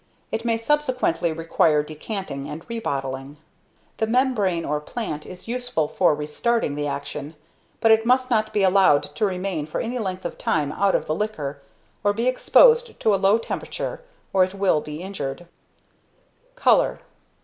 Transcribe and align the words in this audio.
It 0.31 0.43
may 0.45 0.57
subsequently 0.57 1.31
require 1.31 1.83
decanting 1.83 2.49
and 2.49 2.65
re 2.67 2.79
bottling. 2.79 3.37
The 3.97 4.07
membrane 4.07 4.65
or 4.65 4.81
plant 4.81 5.27
is 5.27 5.47
useful 5.47 5.87
for 5.87 6.15
restarting 6.15 6.73
the 6.73 6.87
action, 6.87 7.35
but 7.81 7.91
it 7.91 8.03
must 8.03 8.27
not 8.31 8.51
be 8.51 8.63
allowed 8.63 9.03
to 9.03 9.25
remain 9.27 9.67
for 9.67 9.79
any 9.79 9.99
length 9.99 10.25
of 10.25 10.39
time 10.39 10.71
out 10.71 10.95
of 10.95 11.05
the 11.05 11.13
liquor, 11.13 11.61
or 12.03 12.13
be 12.13 12.25
exposed 12.27 12.99
to 12.99 13.13
a 13.13 13.17
low 13.21 13.37
temperature, 13.37 14.01
or 14.33 14.43
it 14.43 14.55
will 14.55 14.81
be 14.81 15.03
injured. 15.03 15.41
[Sidenote: 15.45 15.49
Colour. 16.55 16.99